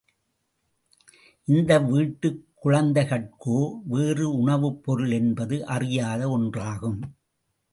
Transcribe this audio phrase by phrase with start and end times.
[1.45, 3.81] இந்த வீட்டுக் குழந்தைகட்கோ,
[3.83, 6.99] வேறு உணவுப் பொருள் என்பது அறியாத ஒன்றாகும்.